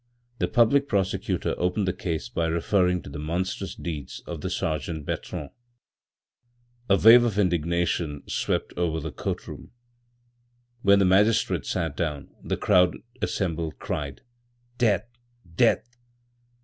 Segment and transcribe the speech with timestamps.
[0.39, 5.05] The public prosecutor opened the case by referring to the monstrous deeds of the Sergeant
[5.05, 5.51] Bertrand.
[6.89, 9.73] A wave of indignation swept over the courtroom.
[10.81, 14.21] When the magistrate sat down the crowd assembled cried:
[14.79, 15.05] "Death!
[15.55, 15.87] death!"